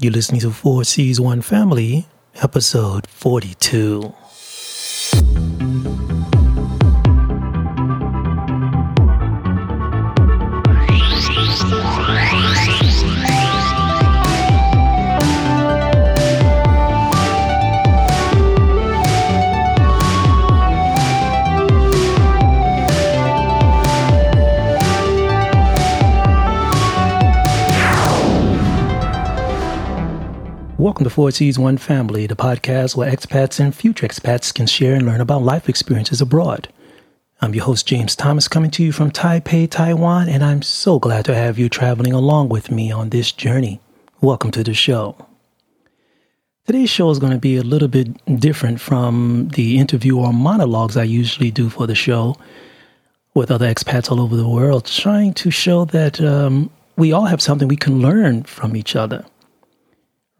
[0.00, 2.06] You're listening to Four Seas One Family,
[2.42, 4.14] episode 42.
[30.82, 34.96] Welcome to Four Seas One Family, the podcast where expats and future expats can share
[34.96, 36.66] and learn about life experiences abroad.
[37.40, 41.24] I'm your host, James Thomas, coming to you from Taipei, Taiwan, and I'm so glad
[41.26, 43.80] to have you traveling along with me on this journey.
[44.20, 45.24] Welcome to the show.
[46.66, 50.96] Today's show is going to be a little bit different from the interview or monologues
[50.96, 52.34] I usually do for the show
[53.34, 57.40] with other expats all over the world, trying to show that um, we all have
[57.40, 59.24] something we can learn from each other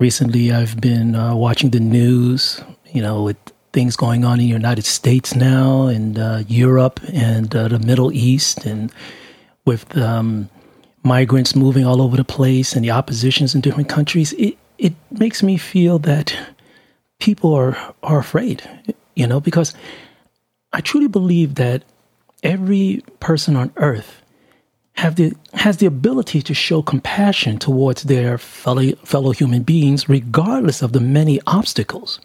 [0.02, 2.60] recently I've been uh, watching the news,
[2.92, 3.36] you know, with
[3.72, 8.12] things going on in the United States now and uh, Europe and uh, the Middle
[8.12, 8.92] East and
[9.64, 10.50] with um,
[11.04, 15.40] migrants moving all over the place and the oppositions in different countries, it, it makes
[15.40, 16.36] me feel that
[17.20, 18.68] people are, are afraid,
[19.14, 19.72] you know, because
[20.72, 21.84] I truly believe that
[22.42, 24.20] every person on earth
[24.94, 25.32] have the
[25.62, 30.98] has the ability to show compassion towards their fellow fellow human beings regardless of the
[30.98, 32.18] many obstacles.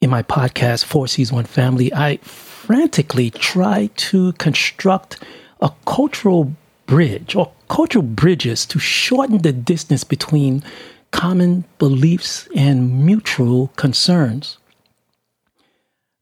[0.00, 5.22] In my podcast Four Seas One Family, I frantically try to construct
[5.60, 6.54] a cultural
[6.86, 10.62] bridge or cultural bridges to shorten the distance between
[11.10, 14.56] common beliefs and mutual concerns.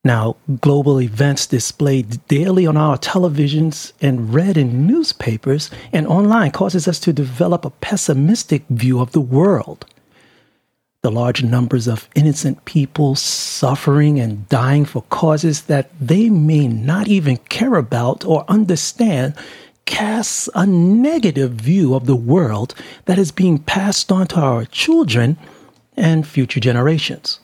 [0.05, 6.89] Now, global events displayed daily on our televisions and read in newspapers and online causes
[6.89, 9.87] us to develop a pessimistic view of the world.
[11.03, 17.07] The large numbers of innocent people suffering and dying for causes that they may not
[17.07, 19.35] even care about or understand
[19.85, 22.75] casts a negative view of the world
[23.05, 25.37] that is being passed on to our children
[25.97, 27.39] and future generations.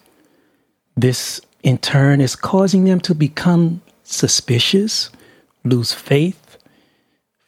[0.97, 5.11] This in turn is causing them to become suspicious,
[5.65, 6.59] lose faith,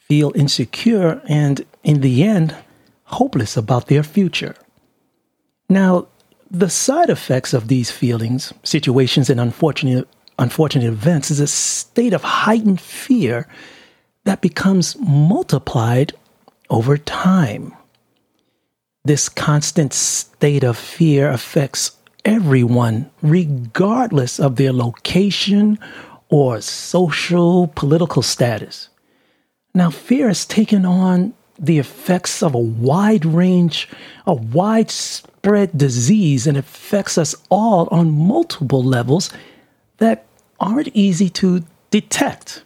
[0.08, 2.54] feel insecure, and in the end,
[3.04, 4.54] hopeless about their future.
[5.68, 6.08] Now,
[6.50, 12.22] the side effects of these feelings, situations, and unfortunate, unfortunate events is a state of
[12.22, 13.46] heightened fear
[14.24, 16.12] that becomes multiplied
[16.68, 17.74] over time.
[19.04, 21.92] This constant state of fear affects
[22.24, 25.78] everyone, regardless of their location
[26.28, 28.88] or social political status.
[29.74, 33.88] Now, fear has taken on the effects of a wide range,
[34.26, 39.30] a widespread disease, and affects us all on multiple levels
[39.98, 40.26] that
[40.58, 42.62] aren't easy to detect.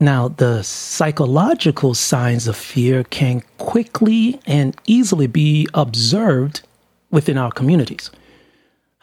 [0.00, 6.62] Now, the psychological signs of fear can quickly and easily be observed
[7.10, 8.10] within our communities.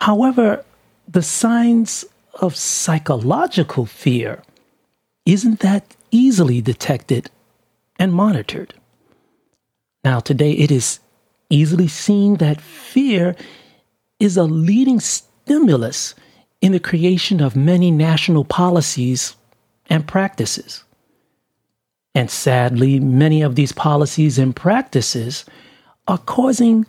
[0.06, 0.64] However,
[1.08, 2.06] the signs
[2.40, 4.44] of psychological fear
[5.26, 7.32] isn't that easily detected
[7.98, 8.76] and monitored.
[10.04, 11.00] Now, today it is
[11.50, 13.36] easily seen that fear
[14.20, 16.14] is a leading stimulus
[16.62, 19.36] in the creation of many national policies
[19.90, 20.84] and practices.
[22.14, 25.46] And sadly, many of these policies and practices
[26.08, 26.86] are causing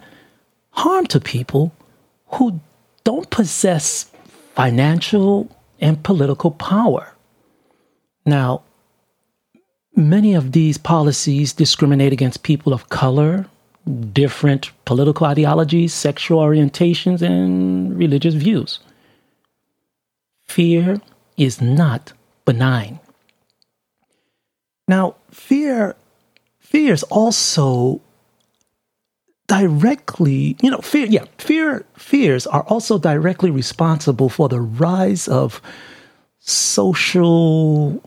[0.72, 1.72] harm to people
[2.34, 2.60] who
[3.06, 4.10] don't possess
[4.56, 5.48] financial
[5.80, 7.14] and political power.
[8.24, 8.62] Now,
[9.94, 13.46] many of these policies discriminate against people of color,
[14.12, 18.80] different political ideologies, sexual orientations, and religious views.
[20.42, 21.00] Fear
[21.36, 22.12] is not
[22.44, 22.98] benign.
[24.88, 25.94] Now, fear
[26.58, 28.00] fear is also
[29.46, 35.60] directly, you know, fear, yeah, fear, fears are also directly responsible for the rise of
[36.40, 38.02] social,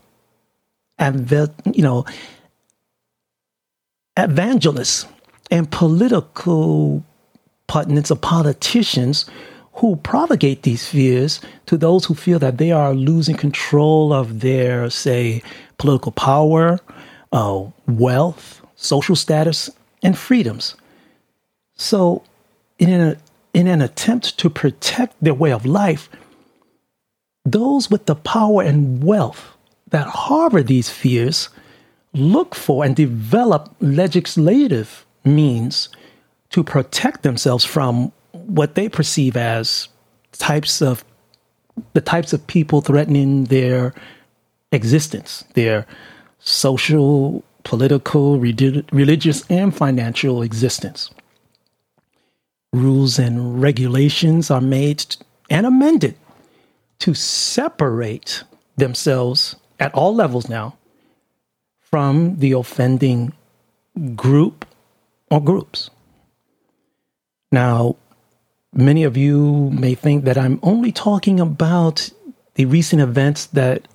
[0.98, 1.30] and
[1.74, 2.04] you know,
[4.16, 5.06] evangelists
[5.50, 7.02] and political
[7.66, 9.28] pundits or politicians
[9.74, 14.90] who propagate these fears to those who feel that they are losing control of their,
[14.90, 15.42] say,
[15.78, 16.78] political power,
[17.32, 19.70] uh, wealth, social status,
[20.02, 20.74] and freedoms.
[21.80, 22.22] So,
[22.78, 23.16] in an,
[23.54, 26.10] in an attempt to protect their way of life,
[27.46, 29.56] those with the power and wealth
[29.88, 31.48] that harbor these fears
[32.12, 35.88] look for and develop legislative means
[36.50, 39.88] to protect themselves from what they perceive as
[40.32, 41.02] types of
[41.94, 43.94] the types of people threatening their
[44.70, 45.86] existence, their
[46.40, 51.10] social, political, religious, and financial existence.
[52.72, 55.16] Rules and regulations are made
[55.48, 56.14] and amended
[57.00, 58.44] to separate
[58.76, 60.76] themselves at all levels now
[61.80, 63.32] from the offending
[64.14, 64.64] group
[65.30, 65.90] or groups.
[67.50, 67.96] Now,
[68.72, 72.10] many of you may think that I'm only talking about
[72.54, 73.88] the recent events that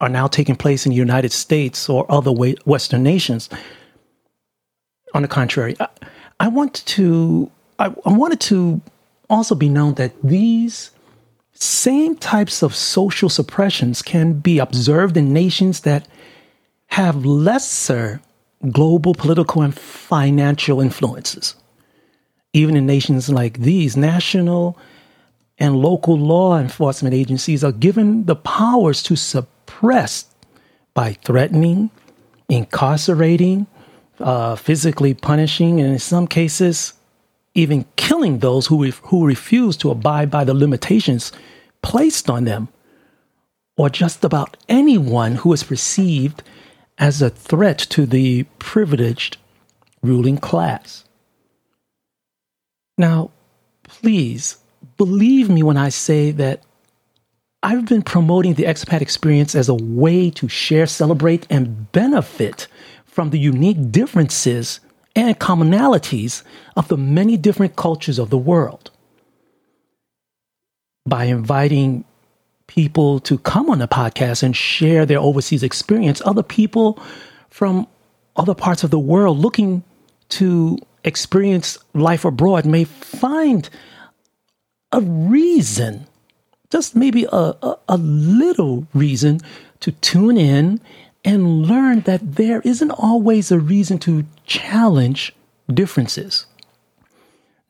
[0.00, 3.48] are now taking place in the United States or other Western nations.
[5.14, 5.88] On the contrary, I,
[6.40, 8.80] I want to I, I wanted to
[9.30, 10.90] also be known that these
[11.52, 16.06] same types of social suppressions can be observed in nations that
[16.88, 18.20] have lesser
[18.72, 21.54] global political and financial influences.
[22.52, 24.78] Even in nations like these, national
[25.58, 30.26] and local law enforcement agencies are given the powers to suppress
[30.94, 31.90] by threatening,
[32.48, 33.66] incarcerating,
[34.20, 36.94] uh, physically punishing, and in some cases,
[37.54, 41.32] even killing those who, who refuse to abide by the limitations
[41.82, 42.68] placed on them,
[43.76, 46.42] or just about anyone who is perceived
[46.98, 49.36] as a threat to the privileged
[50.02, 51.04] ruling class.
[52.96, 53.30] Now,
[53.84, 54.58] please
[54.96, 56.62] believe me when I say that
[57.62, 62.68] I've been promoting the expat experience as a way to share, celebrate, and benefit
[63.04, 64.80] from the unique differences
[65.18, 66.44] and commonalities
[66.76, 68.92] of the many different cultures of the world.
[71.06, 72.04] By inviting
[72.68, 77.02] people to come on the podcast and share their overseas experience, other people
[77.50, 77.88] from
[78.36, 79.82] other parts of the world looking
[80.28, 83.68] to experience life abroad may find
[84.92, 86.06] a reason,
[86.70, 89.40] just maybe a, a, a, little reason
[89.80, 90.80] to tune in
[91.24, 95.34] and learn that there isn't always a reason to challenge
[95.72, 96.46] differences.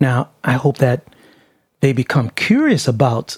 [0.00, 1.06] Now, I hope that
[1.80, 3.36] they become curious about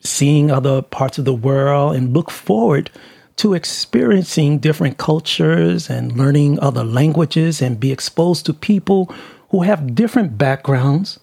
[0.00, 2.90] seeing other parts of the world and look forward
[3.36, 9.12] to experiencing different cultures and learning other languages and be exposed to people
[9.50, 11.20] who have different backgrounds,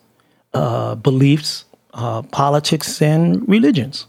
[0.53, 4.05] uh, beliefs, uh, politics, and religions.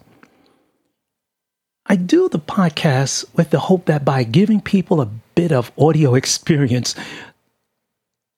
[1.95, 5.07] I do the podcast with the hope that by giving people a
[5.37, 6.97] bit of audio experience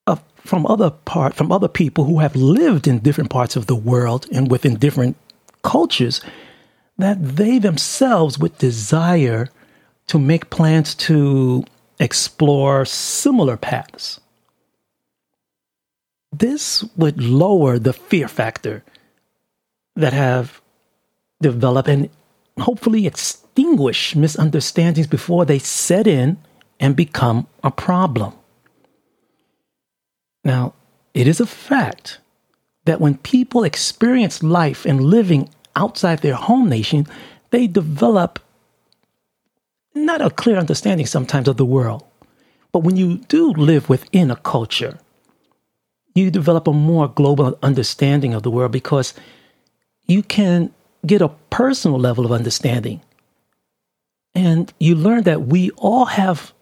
[0.06, 3.74] of, from other part from other people who have lived in different parts of the
[3.74, 5.16] world and within different
[5.62, 6.20] cultures,
[6.98, 9.48] that they themselves would desire
[10.08, 11.64] to make plans to
[11.98, 14.20] explore similar paths.
[16.30, 18.84] This would lower the fear factor
[19.94, 20.60] that have
[21.40, 22.10] developed and
[22.58, 26.38] hopefully extinguish misunderstandings before they set in
[26.80, 28.32] and become a problem.
[30.44, 30.74] Now,
[31.14, 32.18] it is a fact
[32.84, 37.06] that when people experience life and living outside their home nation,
[37.50, 38.38] they develop
[39.94, 42.04] not a clear understanding sometimes of the world.
[42.72, 44.98] But when you do live within a culture,
[46.14, 49.14] you develop a more global understanding of the world because
[50.06, 50.72] you can
[51.06, 53.00] get a personal level of understanding.
[54.34, 56.52] And you learn that we all have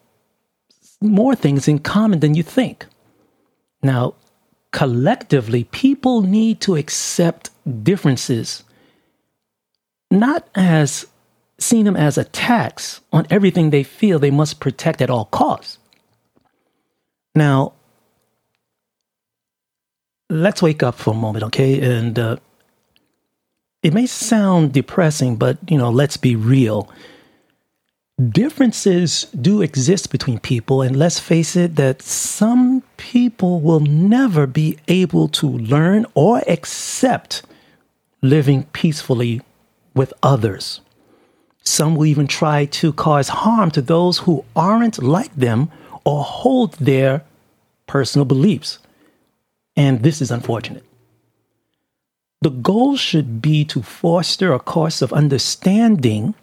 [1.01, 2.85] more things in common than you think.
[3.83, 4.15] Now,
[4.71, 7.49] collectively, people need to accept
[7.83, 8.63] differences,
[10.09, 11.05] not as
[11.57, 15.77] seeing them as attacks on everything they feel they must protect at all costs.
[17.33, 17.73] Now,
[20.29, 21.79] let's wake up for a moment, okay?
[21.97, 22.37] And uh,
[23.85, 26.89] it may sound depressing, but you know, let's be real.
[28.29, 34.79] Differences do exist between people, and let's face it, that some people will never be
[34.87, 37.43] able to learn or accept
[38.23, 39.39] living peacefully
[39.93, 40.81] with others.
[41.61, 45.69] Some will even try to cause harm to those who aren't like them
[46.03, 47.23] or hold their
[47.85, 48.79] personal beliefs.
[49.75, 50.83] And this is unfortunate.
[52.41, 56.35] The goal should be to foster a course of understanding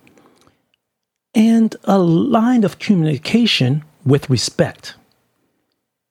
[1.35, 4.95] and a line of communication with respect.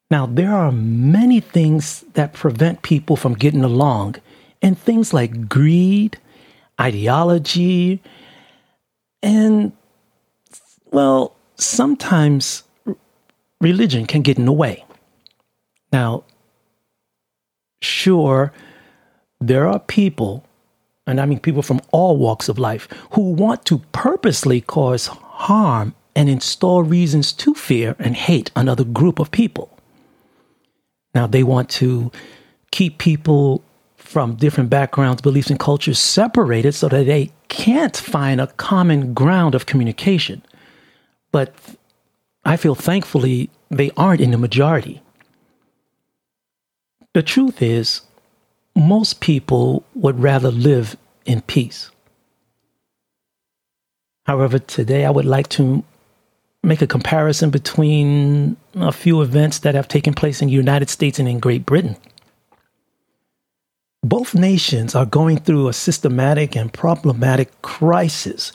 [0.10, 4.16] Now, there are many things that prevent people from getting along,
[4.62, 6.18] and things like greed,
[6.80, 8.02] ideology,
[9.24, 9.72] and,
[10.92, 12.64] well, sometimes
[13.60, 14.84] religion can get in the way.
[15.94, 16.24] Now,
[17.82, 18.52] sure,
[19.42, 20.46] there are people,
[21.08, 25.96] and I mean people from all walks of life, who want to purposely cause harm
[26.16, 29.70] and install reasons to fear and hate another group of people.
[31.16, 32.12] Now, they want to
[32.72, 33.64] keep people
[33.98, 39.56] from different backgrounds, beliefs, and cultures separated so that they can't find a common ground
[39.56, 40.42] of communication.
[41.32, 41.54] But
[42.44, 45.02] I feel thankfully they aren't in the majority.
[47.14, 48.02] The truth is,
[48.76, 51.92] most people would rather live in peace.
[54.26, 55.84] However, today I would like to
[56.64, 61.20] make a comparison between a few events that have taken place in the United States
[61.20, 61.98] and in Great Britain.
[64.04, 68.52] Both nations are going through a systematic and problematic crisis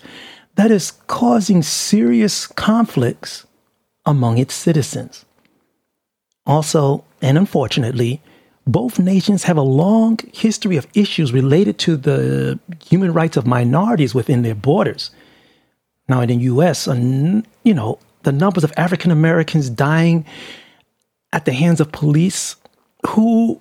[0.57, 3.47] that is causing serious conflicts
[4.05, 5.25] among its citizens.
[6.47, 8.21] Also, and unfortunately,
[8.67, 14.15] both nations have a long history of issues related to the human rights of minorities
[14.15, 15.11] within their borders.
[16.09, 20.25] Now, in the U.S., you know, the numbers of African Americans dying
[21.33, 22.57] at the hands of police
[23.07, 23.61] who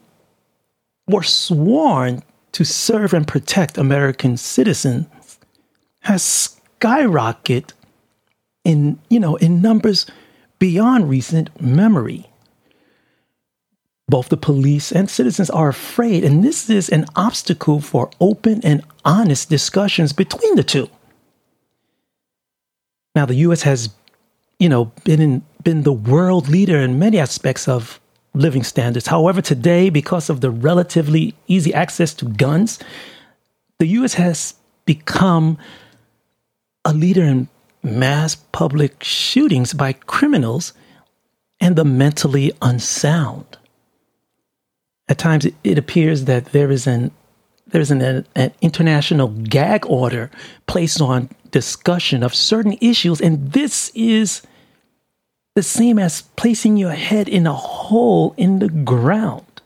[1.08, 5.08] were sworn to serve and protect American citizens
[6.00, 7.74] has skyrocketed
[8.64, 10.08] in, you know, in numbers
[10.58, 12.28] beyond recent memory.
[14.08, 18.84] Both the police and citizens are afraid, and this is an obstacle for open and
[19.04, 20.90] honest discussions between the two.
[23.16, 23.64] Now, the U.S.
[23.64, 23.90] has,
[24.60, 28.00] you know, been in, been the world leader in many aspects of
[28.36, 29.08] living standards.
[29.08, 32.78] However, today, because of the relatively easy access to guns,
[33.80, 34.14] the U.S.
[34.16, 35.58] has become
[36.84, 37.48] a leader in
[37.82, 40.74] mass public shootings by criminals
[41.60, 43.58] and the mentally unsound.
[45.08, 47.12] At times, it, appears that there is an
[47.68, 50.30] there's an, an, international gag order
[50.68, 54.42] placed on discussion of certain issues, and this is
[55.56, 59.62] the same as placing your head in a hole in the ground.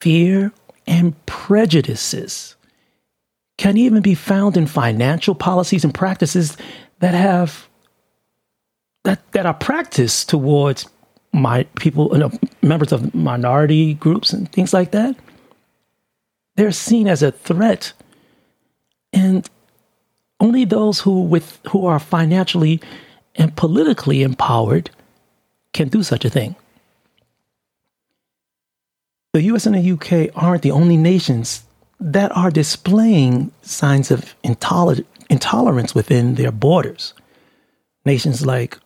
[0.00, 0.52] Fear
[0.86, 2.56] and prejudices
[3.58, 6.56] can even be found in financial policies and practices
[7.00, 7.68] that have
[9.04, 10.86] that that are practiced towards
[11.36, 15.14] my people, you know, members of minority groups and things like that.
[16.56, 17.92] They're seen as a threat,
[19.12, 19.48] and
[20.40, 22.80] only those who with who are financially
[23.34, 24.90] and politically empowered
[25.74, 26.56] can do such a thing.
[29.34, 31.64] The US and the UK aren't the only nations
[32.00, 37.12] that are displaying signs of intoler- intolerance within their borders.
[38.06, 38.78] Nations like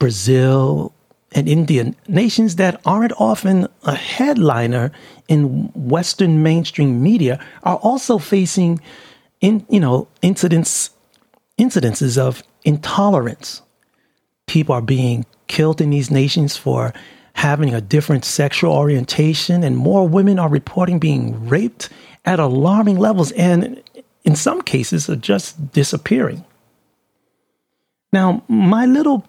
[0.00, 0.92] Brazil
[1.32, 4.90] and India, nations that aren't often a headliner
[5.28, 8.80] in Western mainstream media, are also facing,
[9.40, 10.90] in you know, incidents,
[11.58, 13.62] incidences of intolerance.
[14.46, 16.94] People are being killed in these nations for
[17.34, 21.90] having a different sexual orientation, and more women are reporting being raped
[22.24, 23.82] at alarming levels, and
[24.24, 26.44] in some cases, are just disappearing.
[28.12, 29.27] Now, my little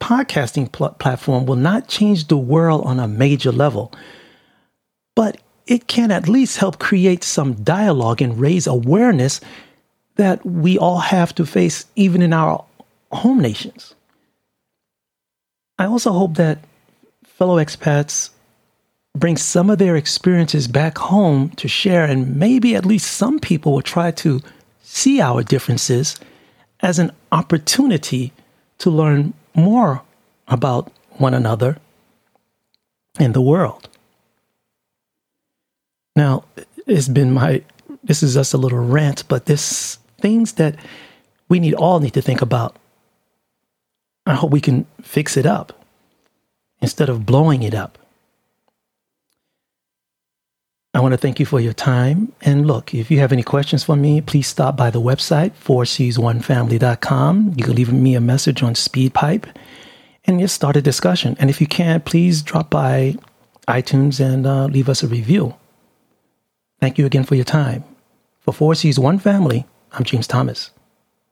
[0.00, 3.92] podcasting pl- platform will not change the world on a major level,
[5.14, 9.40] but it can at least help create some dialogue and raise awareness
[10.16, 12.64] that we all have to face, even in our
[13.12, 13.94] home nations.
[15.78, 16.58] I also hope that
[17.24, 18.30] fellow expats
[19.14, 23.72] bring some of their experiences back home to share, and maybe at least some people
[23.72, 24.40] will try to
[24.82, 26.16] see our differences
[26.80, 28.32] as an opportunity
[28.78, 30.02] to learn more
[30.46, 31.78] about one another
[33.18, 33.88] and the world.
[36.14, 36.44] Now,
[36.86, 37.62] it's been my,
[38.04, 40.76] this is just a little rant, but this things that
[41.48, 42.76] we need all need to think about.
[44.26, 45.84] I hope we can fix it up
[46.80, 47.98] instead of blowing it up.
[50.92, 52.32] I want to thank you for your time.
[52.42, 57.54] And look, if you have any questions for me, please stop by the website, 4cs1family.com.
[57.56, 59.44] You can leave me a message on SpeakPipe
[60.24, 61.36] and just start a discussion.
[61.38, 63.14] And if you can, please drop by
[63.68, 65.54] iTunes and uh, leave us a review.
[66.80, 67.84] Thank you again for your time.
[68.40, 70.70] For Four Seas One Family, I'm James Thomas.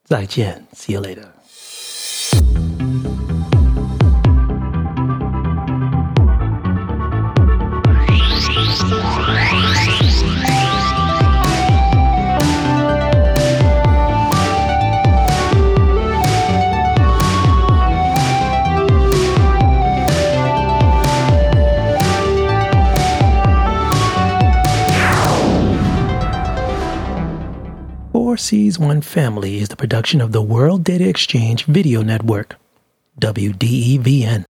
[0.07, 0.67] 再见.
[0.73, 1.34] See you later.
[28.45, 32.57] Seas One Family is the production of the World Data Exchange Video Network,
[33.19, 34.43] WDEVN.